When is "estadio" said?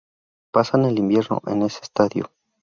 1.83-2.31